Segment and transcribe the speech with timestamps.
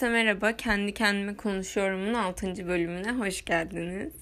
[0.00, 0.56] Herkese merhaba.
[0.56, 2.68] Kendi kendime konuşuyorumun 6.
[2.68, 4.12] bölümüne hoş geldiniz.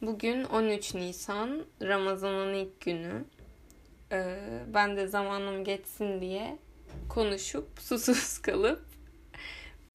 [0.00, 3.24] Bugün 13 Nisan, Ramazan'ın ilk günü.
[4.12, 4.38] Ee,
[4.74, 6.58] ben de zamanım geçsin diye
[7.08, 8.84] konuşup susuz kalıp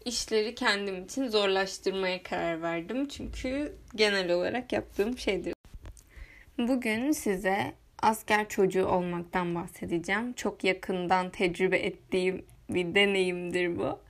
[0.05, 3.07] işleri kendim için zorlaştırmaya karar verdim.
[3.07, 5.53] Çünkü genel olarak yaptığım şeydir.
[6.57, 10.33] Bugün size asker çocuğu olmaktan bahsedeceğim.
[10.33, 14.06] Çok yakından tecrübe ettiğim bir deneyimdir bu.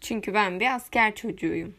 [0.00, 1.74] Çünkü ben bir asker çocuğuyum.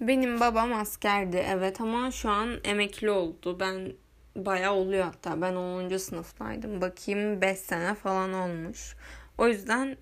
[0.00, 3.60] Benim babam askerdi evet ama şu an emekli oldu.
[3.60, 3.92] Ben
[4.36, 5.40] bayağı oluyor hatta.
[5.40, 5.96] Ben 10.
[5.96, 6.80] sınıftaydım.
[6.80, 8.96] Bakayım 5 sene falan olmuş.
[9.38, 9.96] O yüzden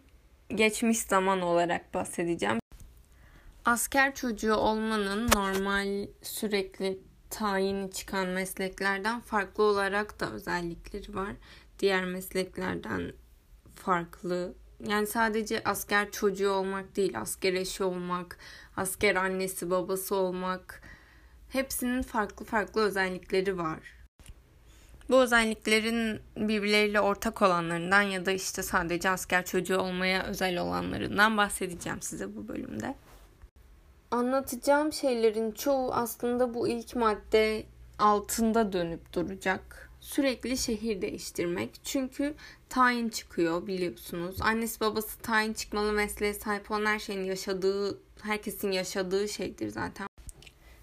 [0.48, 2.59] geçmiş zaman olarak bahsedeceğim.
[3.65, 6.99] Asker çocuğu olmanın normal sürekli
[7.31, 11.33] tayini çıkan mesleklerden farklı olarak da özellikleri var.
[11.78, 13.12] Diğer mesleklerden
[13.75, 14.55] farklı.
[14.85, 18.39] Yani sadece asker çocuğu olmak değil, asker eşi olmak,
[18.77, 20.83] asker annesi babası olmak
[21.49, 23.79] hepsinin farklı farklı özellikleri var.
[25.11, 32.03] Bu özelliklerin birbirleriyle ortak olanlarından ya da işte sadece asker çocuğu olmaya özel olanlarından bahsedeceğim
[32.03, 32.95] size bu bölümde.
[34.11, 37.67] Anlatacağım şeylerin çoğu aslında bu ilk madde
[37.99, 39.86] altında dönüp duracak.
[40.07, 41.71] Sürekli şehir değiştirmek.
[41.85, 42.35] Çünkü
[42.69, 44.37] tayin çıkıyor biliyorsunuz.
[44.41, 50.07] Annesi babası tayin çıkmalı mesleğe sahip olan her şeyin yaşadığı, herkesin yaşadığı şeydir zaten.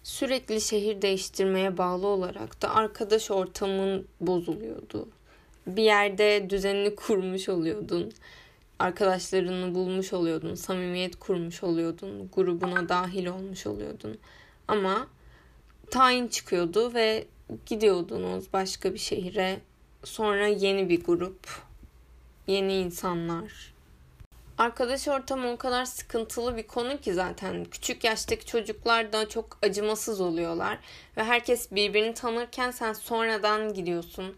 [0.03, 5.09] Sürekli şehir değiştirmeye bağlı olarak da arkadaş ortamın bozuluyordu.
[5.67, 8.11] Bir yerde düzenini kurmuş oluyordun.
[8.79, 10.55] Arkadaşlarını bulmuş oluyordun.
[10.55, 12.29] Samimiyet kurmuş oluyordun.
[12.35, 14.17] Grubuna dahil olmuş oluyordun.
[14.67, 15.07] Ama
[15.91, 17.27] tayin çıkıyordu ve
[17.65, 19.59] gidiyordunuz başka bir şehire.
[20.03, 21.61] Sonra yeni bir grup,
[22.47, 23.73] yeni insanlar.
[24.57, 30.21] Arkadaş ortamı o kadar sıkıntılı bir konu ki zaten küçük yaştaki çocuklar da çok acımasız
[30.21, 30.79] oluyorlar
[31.17, 34.35] ve herkes birbirini tanırken sen sonradan gidiyorsun.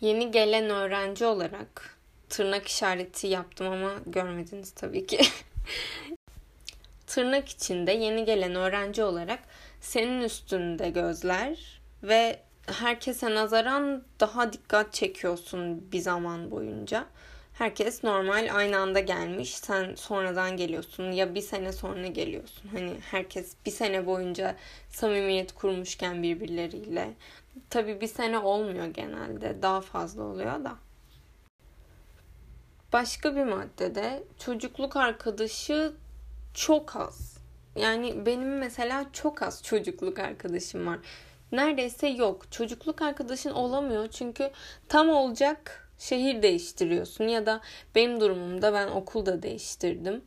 [0.00, 1.96] Yeni gelen öğrenci olarak
[2.28, 5.20] tırnak işareti yaptım ama görmediniz tabii ki.
[7.06, 9.40] tırnak içinde yeni gelen öğrenci olarak
[9.80, 17.06] senin üstünde gözler ve herkese nazaran daha dikkat çekiyorsun bir zaman boyunca.
[17.52, 19.56] Herkes normal aynı anda gelmiş.
[19.56, 22.68] Sen sonradan geliyorsun ya bir sene sonra geliyorsun.
[22.68, 24.56] Hani herkes bir sene boyunca
[24.90, 27.14] samimiyet kurmuşken birbirleriyle.
[27.70, 29.62] Tabii bir sene olmuyor genelde.
[29.62, 30.76] Daha fazla oluyor da.
[32.92, 35.92] Başka bir maddede çocukluk arkadaşı
[36.54, 37.36] çok az.
[37.76, 40.98] Yani benim mesela çok az çocukluk arkadaşım var
[41.52, 42.52] neredeyse yok.
[42.52, 44.50] Çocukluk arkadaşın olamıyor çünkü
[44.88, 47.60] tam olacak şehir değiştiriyorsun ya da
[47.94, 50.24] benim durumumda ben okulda değiştirdim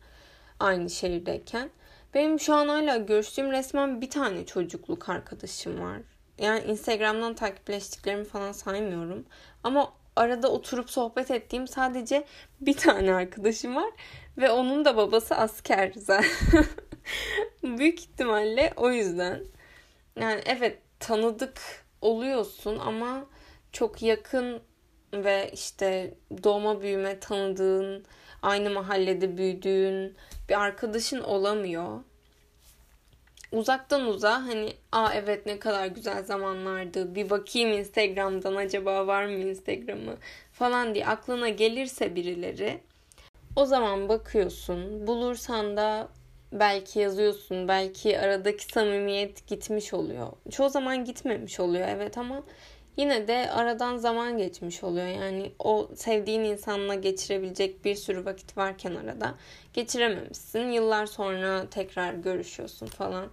[0.59, 1.69] aynı şehirdeyken.
[2.13, 6.01] Benim şu an hala görüştüğüm resmen bir tane çocukluk arkadaşım var.
[6.37, 9.25] Yani Instagram'dan takipleştiklerimi falan saymıyorum.
[9.63, 12.25] Ama arada oturup sohbet ettiğim sadece
[12.61, 13.89] bir tane arkadaşım var.
[14.37, 16.29] Ve onun da babası asker zaten.
[17.63, 19.43] Büyük ihtimalle o yüzden.
[20.19, 23.25] Yani evet tanıdık oluyorsun ama
[23.71, 24.61] çok yakın
[25.13, 28.05] ve işte doğma büyüme tanıdığın,
[28.41, 30.15] aynı mahallede büyüdüğün
[30.49, 31.99] bir arkadaşın olamıyor.
[33.51, 39.31] Uzaktan uza hani aa evet ne kadar güzel zamanlardı bir bakayım Instagram'dan acaba var mı
[39.31, 40.17] Instagram'ı
[40.53, 42.81] falan diye aklına gelirse birileri
[43.55, 46.09] o zaman bakıyorsun bulursan da
[46.51, 50.27] belki yazıyorsun, belki aradaki samimiyet gitmiş oluyor.
[50.51, 52.43] Çoğu zaman gitmemiş oluyor evet ama
[52.97, 55.07] yine de aradan zaman geçmiş oluyor.
[55.07, 59.35] Yani o sevdiğin insanla geçirebilecek bir sürü vakit varken arada
[59.73, 60.71] geçirememişsin.
[60.71, 63.27] Yıllar sonra tekrar görüşüyorsun falan.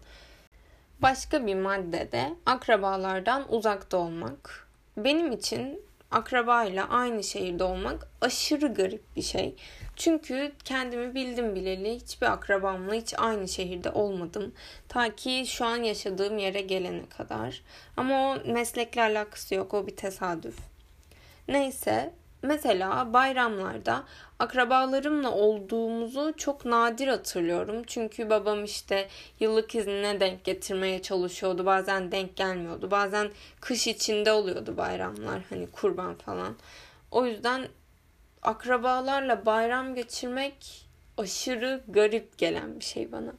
[1.02, 4.68] Başka bir madde de akrabalardan uzakta olmak.
[4.96, 9.56] Benim için akrabayla aynı şehirde olmak aşırı garip bir şey.
[9.96, 14.54] Çünkü kendimi bildim bileli hiçbir akrabamla hiç aynı şehirde olmadım.
[14.88, 17.62] Ta ki şu an yaşadığım yere gelene kadar.
[17.96, 19.74] Ama o meslekle alakası yok.
[19.74, 20.56] O bir tesadüf.
[21.48, 22.12] Neyse
[22.46, 24.04] mesela bayramlarda
[24.38, 27.82] akrabalarımla olduğumuzu çok nadir hatırlıyorum.
[27.86, 29.08] Çünkü babam işte
[29.40, 31.66] yıllık iznine denk getirmeye çalışıyordu.
[31.66, 32.90] Bazen denk gelmiyordu.
[32.90, 35.42] Bazen kış içinde oluyordu bayramlar.
[35.50, 36.56] Hani kurban falan.
[37.10, 37.68] O yüzden
[38.42, 40.86] akrabalarla bayram geçirmek
[41.18, 43.32] aşırı garip gelen bir şey bana.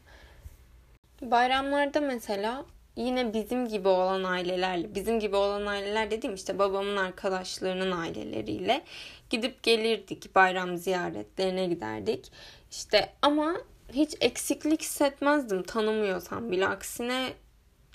[1.21, 2.65] Bayramlarda mesela
[2.97, 8.83] yine bizim gibi olan ailelerle, bizim gibi olan aileler dediğim işte babamın arkadaşlarının aileleriyle
[9.29, 10.35] gidip gelirdik.
[10.35, 12.31] Bayram ziyaretlerine giderdik.
[12.71, 13.57] İşte ama
[13.93, 16.67] hiç eksiklik hissetmezdim tanımıyorsam bile.
[16.67, 17.29] Aksine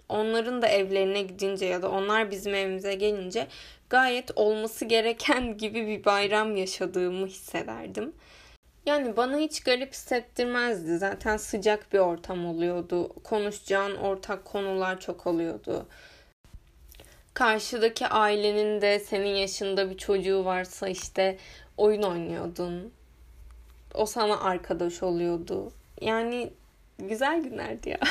[0.08, 3.46] onların da evlerine gidince ya da onlar bizim evimize gelince
[3.90, 8.12] gayet olması gereken gibi bir bayram yaşadığımı hissederdim.
[8.86, 10.98] Yani bana hiç garip hissettirmezdi.
[10.98, 13.08] Zaten sıcak bir ortam oluyordu.
[13.24, 15.86] Konuşacağın ortak konular çok oluyordu.
[17.34, 21.38] Karşıdaki ailenin de senin yaşında bir çocuğu varsa işte
[21.76, 22.92] oyun oynuyordun.
[23.94, 25.72] O sana arkadaş oluyordu.
[26.00, 26.52] Yani
[26.98, 27.98] güzel günlerdi ya.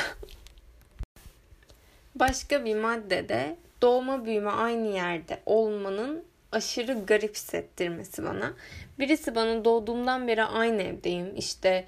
[2.14, 8.52] Başka bir maddede doğma büyüme aynı yerde olmanın aşırı garip hissettirmesi bana.
[8.98, 11.84] Birisi bana doğduğumdan beri aynı evdeyim, işte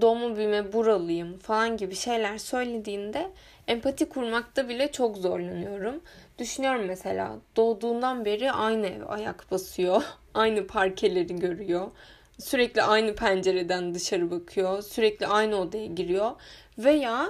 [0.00, 3.30] doğma büyüme buralıyım falan gibi şeyler söylediğinde
[3.68, 6.00] empati kurmakta bile çok zorlanıyorum.
[6.38, 10.02] Düşünüyorum mesela doğduğundan beri aynı ev ayak basıyor,
[10.34, 11.90] aynı parkeleri görüyor.
[12.38, 16.30] Sürekli aynı pencereden dışarı bakıyor, sürekli aynı odaya giriyor
[16.78, 17.26] veya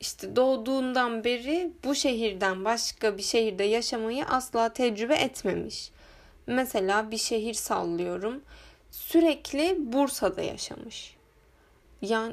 [0.00, 5.90] işte doğduğundan beri bu şehirden başka bir şehirde yaşamayı asla tecrübe etmemiş.
[6.48, 8.42] Mesela bir şehir sallıyorum.
[8.90, 11.16] Sürekli Bursa'da yaşamış.
[12.02, 12.32] Yani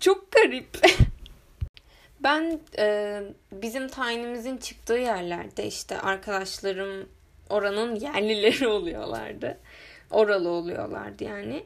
[0.00, 0.68] çok garip.
[2.20, 3.22] ben e,
[3.52, 7.08] bizim tayinimizin çıktığı yerlerde işte arkadaşlarım
[7.50, 9.58] oranın yerlileri oluyorlardı.
[10.10, 11.64] Oralı oluyorlardı yani.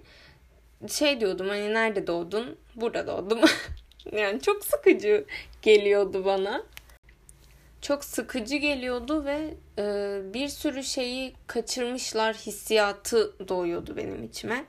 [0.88, 2.56] Şey diyordum hani nerede doğdun?
[2.75, 3.41] Burada doğdum.
[4.12, 5.25] yani çok sıkıcı
[5.62, 6.62] geliyordu bana
[7.84, 14.64] çok sıkıcı geliyordu ve e, bir sürü şeyi kaçırmışlar hissiyatı doğuyordu benim içime.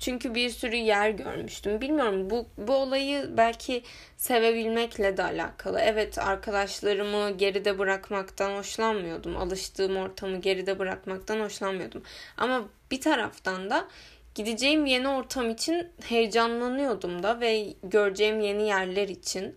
[0.00, 1.80] Çünkü bir sürü yer görmüştüm.
[1.80, 3.82] Bilmiyorum bu bu olayı belki
[4.16, 5.80] sevebilmekle de alakalı.
[5.80, 9.36] Evet arkadaşlarımı geride bırakmaktan hoşlanmıyordum.
[9.36, 12.02] Alıştığım ortamı geride bırakmaktan hoşlanmıyordum.
[12.36, 13.88] Ama bir taraftan da
[14.34, 19.56] gideceğim yeni ortam için heyecanlanıyordum da ve göreceğim yeni yerler için.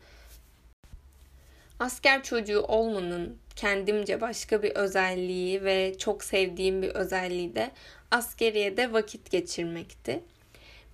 [1.79, 7.71] Asker çocuğu olmanın kendimce başka bir özelliği ve çok sevdiğim bir özelliği de
[8.11, 10.23] askeriyede vakit geçirmekti.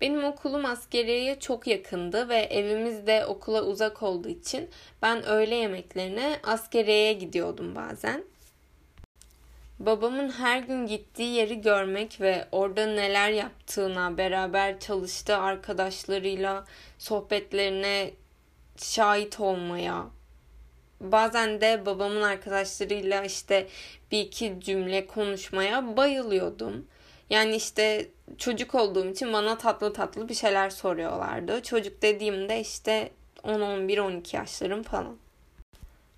[0.02, 4.70] Benim okulum askeriyeye çok yakındı ve evimiz de okula uzak olduğu için
[5.02, 8.24] ben öğle yemeklerine askeriyeye gidiyordum bazen.
[9.80, 16.66] Babamın her gün gittiği yeri görmek ve orada neler yaptığına, beraber çalıştığı arkadaşlarıyla
[17.00, 18.12] sohbetlerine
[18.78, 20.06] şahit olmaya,
[21.02, 23.68] bazen de babamın arkadaşlarıyla işte
[24.12, 26.88] bir iki cümle konuşmaya bayılıyordum.
[27.30, 31.64] Yani işte çocuk olduğum için bana tatlı tatlı bir şeyler soruyorlardı.
[31.64, 33.12] Çocuk dediğimde işte
[33.44, 35.18] 10, 11, 12 yaşlarım falan.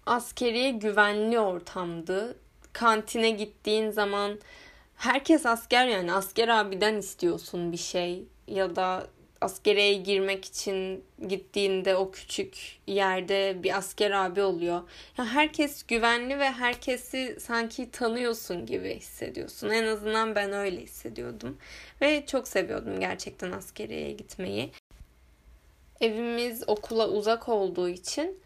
[0.06, 2.38] Askeriye güvenli ortamdı.
[2.74, 4.39] Kantine gittiğin zaman
[4.95, 9.07] herkes asker yani asker abiden istiyorsun bir şey ya da
[9.42, 14.81] askereye girmek için gittiğinde o küçük yerde bir asker abi oluyor.
[15.18, 19.69] Ya herkes güvenli ve herkesi sanki tanıyorsun gibi hissediyorsun.
[19.69, 21.57] En azından ben öyle hissediyordum.
[22.01, 24.72] Ve çok seviyordum gerçekten askeriyeye gitmeyi.
[26.01, 28.39] Evimiz okula uzak olduğu için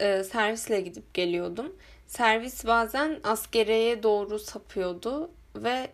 [0.00, 1.76] e, servisle gidip geliyordum.
[2.06, 5.90] Servis bazen askereye doğru sapıyordu ve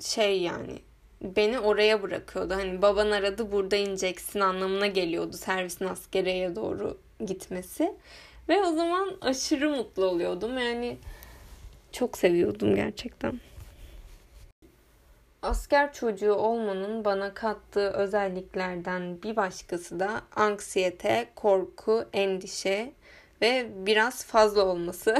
[0.00, 0.78] şey yani
[1.22, 2.54] beni oraya bırakıyordu.
[2.54, 7.94] Hani baban aradı burada ineceksin anlamına geliyordu servisin askereye doğru gitmesi.
[8.48, 10.58] Ve o zaman aşırı mutlu oluyordum.
[10.58, 10.96] Yani
[11.92, 13.40] çok seviyordum gerçekten.
[15.42, 22.92] Asker çocuğu olmanın bana kattığı özelliklerden bir başkası da anksiyete, korku, endişe
[23.42, 25.16] ve biraz fazla olması.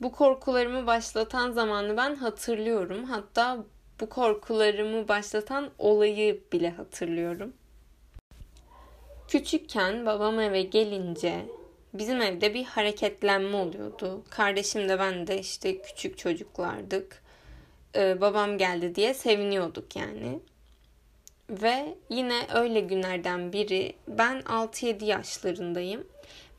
[0.00, 3.04] Bu korkularımı başlatan zamanı ben hatırlıyorum.
[3.04, 3.64] Hatta
[4.00, 7.52] bu korkularımı başlatan olayı bile hatırlıyorum.
[9.28, 11.46] Küçükken babam eve gelince
[11.94, 14.24] bizim evde bir hareketlenme oluyordu.
[14.30, 17.22] Kardeşim de ben de işte küçük çocuklardık.
[17.96, 20.40] Ee, babam geldi diye seviniyorduk yani.
[21.50, 26.06] Ve yine öyle günlerden biri ben 6-7 yaşlarındayım.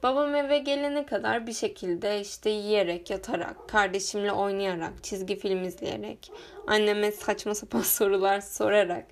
[0.03, 6.31] Babam eve gelene kadar bir şekilde işte yiyerek, yatarak, kardeşimle oynayarak, çizgi film izleyerek,
[6.67, 9.05] anneme saçma sapan sorular sorarak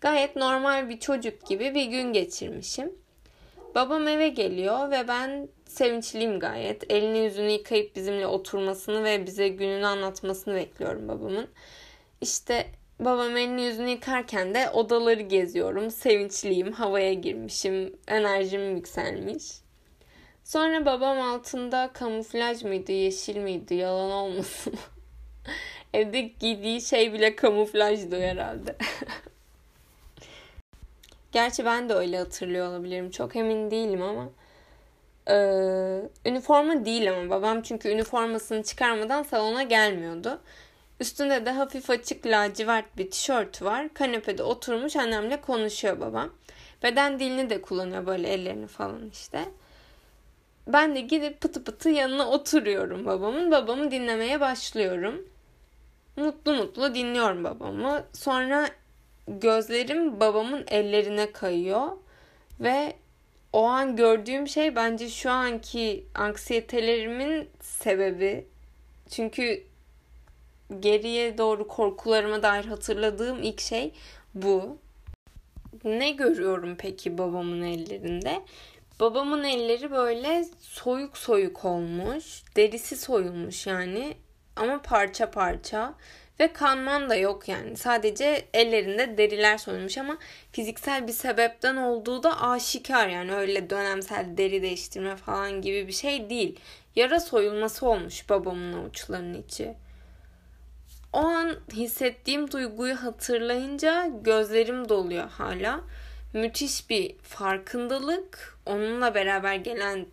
[0.00, 2.92] gayet normal bir çocuk gibi bir gün geçirmişim.
[3.74, 6.92] Babam eve geliyor ve ben sevinçliyim gayet.
[6.92, 11.46] Elini yüzünü yıkayıp bizimle oturmasını ve bize gününü anlatmasını bekliyorum babamın.
[12.20, 12.66] İşte
[13.00, 15.90] babam elini yüzünü yıkarken de odaları geziyorum.
[15.90, 19.44] Sevinçliyim, havaya girmişim, enerjim yükselmiş.
[20.48, 24.74] Sonra babam altında kamuflaj mıydı, yeşil miydi, yalan olmasın.
[25.94, 28.76] Evde giydiği şey bile kamuflajdı herhalde.
[31.32, 33.10] Gerçi ben de öyle hatırlıyor olabilirim.
[33.10, 34.28] Çok emin değilim ama.
[35.30, 40.40] Ee, üniforma değil ama babam çünkü üniformasını çıkarmadan salona gelmiyordu.
[41.00, 43.94] Üstünde de hafif açık lacivert bir tişört var.
[43.94, 46.30] Kanepede oturmuş annemle konuşuyor babam.
[46.82, 49.44] Beden dilini de kullanıyor böyle ellerini falan işte.
[50.68, 53.50] Ben de gidip pıtı pıtı yanına oturuyorum babamın.
[53.50, 55.26] Babamı dinlemeye başlıyorum.
[56.16, 58.04] Mutlu mutlu dinliyorum babamı.
[58.12, 58.68] Sonra
[59.28, 61.88] gözlerim babamın ellerine kayıyor.
[62.60, 62.92] Ve
[63.52, 68.46] o an gördüğüm şey bence şu anki anksiyetelerimin sebebi.
[69.10, 69.62] Çünkü
[70.80, 73.92] geriye doğru korkularıma dair hatırladığım ilk şey
[74.34, 74.78] bu.
[75.84, 78.42] Ne görüyorum peki babamın ellerinde?
[79.00, 82.42] Babamın elleri böyle soyuk soyuk olmuş.
[82.56, 84.16] Derisi soyulmuş yani.
[84.56, 85.94] Ama parça parça.
[86.40, 87.76] Ve kanman da yok yani.
[87.76, 90.18] Sadece ellerinde deriler soyulmuş ama
[90.52, 93.34] fiziksel bir sebepten olduğu da aşikar yani.
[93.34, 96.60] Öyle dönemsel deri değiştirme falan gibi bir şey değil.
[96.96, 99.74] Yara soyulması olmuş babamın avuçlarının içi.
[101.12, 105.80] O an hissettiğim duyguyu hatırlayınca gözlerim doluyor hala.
[106.32, 110.06] Müthiş bir farkındalık, onunla beraber gelen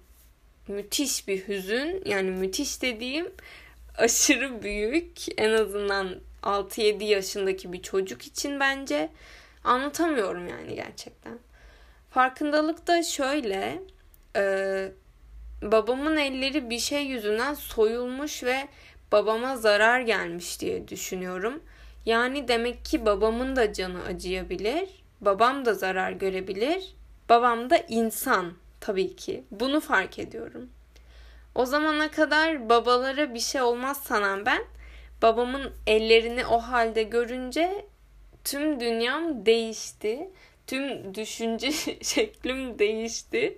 [0.67, 3.31] müthiş bir hüzün, yani müthiş dediğim
[3.97, 5.09] aşırı büyük.
[5.37, 9.09] En azından 6-7 yaşındaki bir çocuk için bence
[9.63, 11.39] anlatamıyorum yani gerçekten.
[12.11, 13.81] Farkındalık da şöyle,
[14.35, 14.91] e,
[15.61, 18.67] babamın elleri bir şey yüzünden soyulmuş ve
[19.11, 21.63] babama zarar gelmiş diye düşünüyorum.
[22.05, 25.04] Yani demek ki babamın da canı acıyabilir.
[25.25, 26.95] Babam da zarar görebilir.
[27.29, 29.43] Babam da insan tabii ki.
[29.51, 30.69] Bunu fark ediyorum.
[31.55, 34.63] O zamana kadar babalara bir şey olmaz sanan ben
[35.21, 37.85] babamın ellerini o halde görünce
[38.43, 40.29] tüm dünyam değişti.
[40.67, 43.57] Tüm düşünce şeklim değişti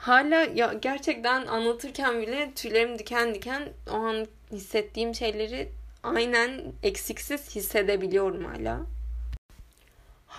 [0.00, 5.68] hala ya gerçekten anlatırken bile tüylerim diken diken o an hissettiğim şeyleri
[6.02, 8.80] aynen eksiksiz hissedebiliyorum hala.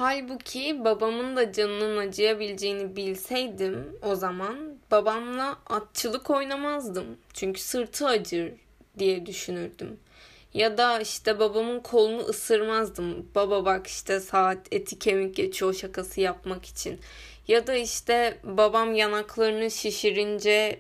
[0.01, 7.05] Halbuki babamın da canının acıyabileceğini bilseydim o zaman babamla atçılık oynamazdım.
[7.34, 8.51] Çünkü sırtı acır
[9.00, 10.00] diye düşünürdüm.
[10.53, 13.29] Ya da işte babamın kolunu ısırmazdım.
[13.36, 17.00] Baba bak işte saat eti kemik geçiyor şakası yapmak için.
[17.48, 20.79] Ya da işte babam yanaklarını şişirince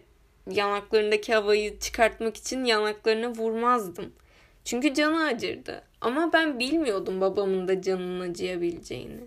[0.51, 4.13] yanaklarındaki havayı çıkartmak için yanaklarına vurmazdım.
[4.65, 5.90] Çünkü canı acırdı.
[6.01, 9.21] Ama ben bilmiyordum babamın da canının acıyabileceğini.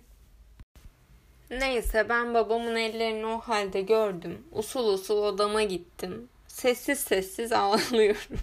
[1.51, 4.39] Neyse ben babamın ellerini o halde gördüm.
[4.53, 6.29] Usul usul odama gittim.
[6.49, 8.39] Sessiz sessiz ağlıyorum.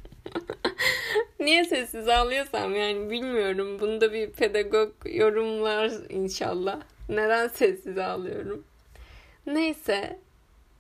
[1.39, 3.79] Niye sessiz ağlıyorsam yani bilmiyorum.
[3.79, 6.81] Bunda bir pedagog yorumlar inşallah.
[7.09, 8.63] Neden sessiz ağlıyorum?
[9.45, 10.19] Neyse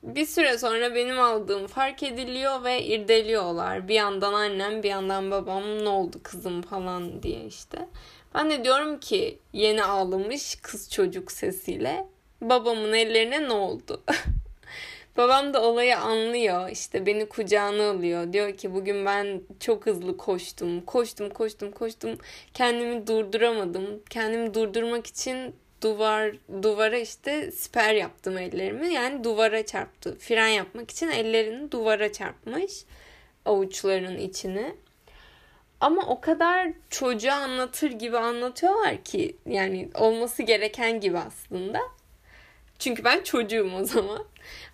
[0.03, 3.87] bir süre sonra benim aldığım fark ediliyor ve irdeliyorlar.
[3.87, 7.87] Bir yandan annem bir yandan babam ne oldu kızım falan diye işte.
[8.35, 12.05] Ben de diyorum ki yeni ağlamış kız çocuk sesiyle
[12.41, 14.03] babamın ellerine ne oldu?
[15.17, 16.69] Babam da olayı anlıyor.
[16.69, 18.33] İşte beni kucağına alıyor.
[18.33, 20.81] Diyor ki bugün ben çok hızlı koştum.
[20.81, 22.17] Koştum, koştum, koştum.
[22.53, 24.03] Kendimi durduramadım.
[24.09, 26.31] Kendimi durdurmak için duvar
[26.63, 28.93] duvara işte siper yaptım ellerimi.
[28.93, 30.17] Yani duvara çarptı.
[30.19, 32.85] Fren yapmak için ellerini duvara çarpmış
[33.45, 34.75] avuçlarının içine.
[35.79, 41.79] Ama o kadar çocuğa anlatır gibi anlatıyorlar ki yani olması gereken gibi aslında.
[42.79, 44.25] Çünkü ben çocuğum o zaman.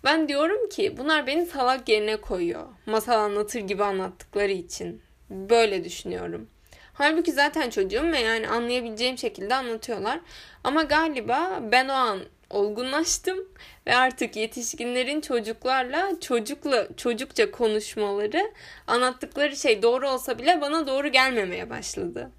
[0.04, 2.68] Ben diyorum ki bunlar beni salak yerine koyuyor.
[2.86, 5.02] Masal anlatır gibi anlattıkları için.
[5.30, 6.50] Böyle düşünüyorum.
[6.98, 10.20] Halbuki zaten çocuğum ve yani anlayabileceğim şekilde anlatıyorlar.
[10.64, 13.38] Ama galiba ben o an olgunlaştım
[13.88, 18.52] ve artık yetişkinlerin çocuklarla çocukla çocukça konuşmaları
[18.88, 22.32] anlattıkları şey doğru olsa bile bana doğru gelmemeye başladı.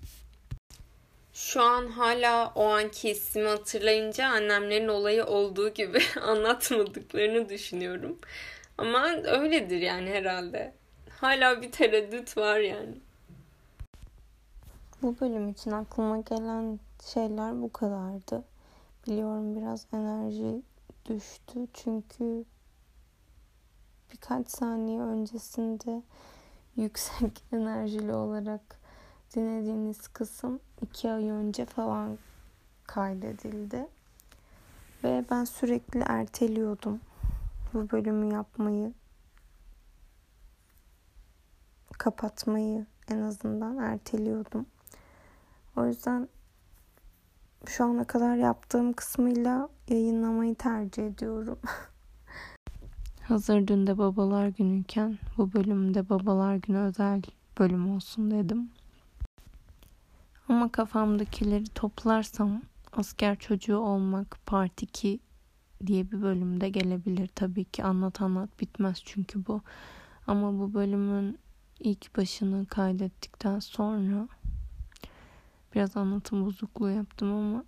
[1.32, 8.18] Şu an hala o anki hissimi hatırlayınca annemlerin olayı olduğu gibi anlatmadıklarını düşünüyorum.
[8.78, 10.74] Ama öyledir yani herhalde.
[11.20, 13.07] Hala bir tereddüt var yani.
[15.02, 18.44] Bu bölüm için aklıma gelen şeyler bu kadardı.
[19.06, 20.62] Biliyorum biraz enerji
[21.06, 22.44] düştü çünkü
[24.12, 26.02] birkaç saniye öncesinde
[26.76, 28.60] yüksek enerjili olarak
[29.34, 32.18] dinlediğiniz kısım iki ay önce falan
[32.84, 33.86] kaydedildi.
[35.04, 37.00] Ve ben sürekli erteliyordum.
[37.74, 38.92] bu bölümü yapmayı
[41.98, 44.66] kapatmayı en azından erteliyordum.
[45.78, 46.28] O yüzden
[47.66, 51.58] şu ana kadar yaptığım kısmıyla yayınlamayı tercih ediyorum.
[53.22, 57.22] Hazır dün de babalar günüyken bu bölümde babalar günü özel
[57.58, 58.70] bölüm olsun dedim.
[60.48, 65.20] Ama kafamdakileri toplarsam asker çocuğu olmak part 2
[65.86, 67.30] diye bir bölümde gelebilir.
[67.34, 69.60] Tabii ki anlat anlat bitmez çünkü bu.
[70.26, 71.38] Ama bu bölümün
[71.80, 74.28] ilk başını kaydettikten sonra
[75.74, 77.64] biraz anlatım bozukluğu yaptım ama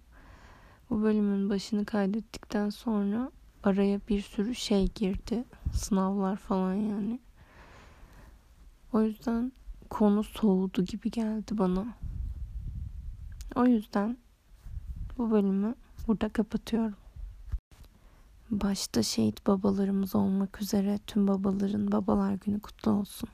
[0.90, 3.30] bu bölümün başını kaydettikten sonra
[3.62, 5.45] araya bir sürü şey girdi.
[5.73, 7.21] Sınavlar falan yani.
[8.92, 9.52] O yüzden
[9.90, 11.87] konu soğudu gibi geldi bana.
[13.54, 14.16] O yüzden
[15.19, 15.75] bu bölümü
[16.07, 16.97] burada kapatıyorum.
[18.50, 23.28] Başta şehit babalarımız olmak üzere tüm babaların babalar günü kutlu olsun.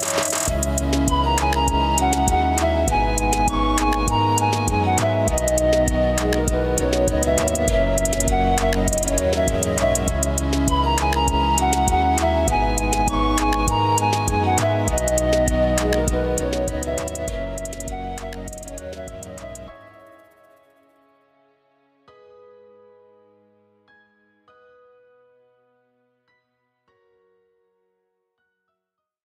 [0.00, 0.21] Bye.